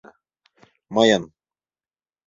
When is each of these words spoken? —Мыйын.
—Мыйын. 0.95 1.23